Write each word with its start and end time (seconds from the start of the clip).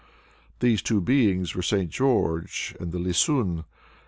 These 0.61 0.81
two 0.81 0.99
beings 0.99 1.53
were 1.53 1.61
St. 1.61 1.91
George 1.91 2.75
and 2.79 2.91
the 2.91 2.97
Lisun. 2.97 3.65